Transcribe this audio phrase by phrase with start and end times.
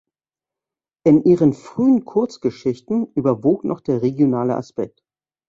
[1.05, 5.03] In ihren frühen Kurzgeschichten überwog noch der regionale Aspekt.